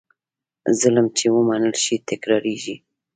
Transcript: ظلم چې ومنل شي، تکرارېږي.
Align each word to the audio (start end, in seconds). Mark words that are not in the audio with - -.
ظلم 0.79 1.05
چې 1.17 1.25
ومنل 1.35 1.73
شي، 1.83 1.95
تکرارېږي. 2.09 2.75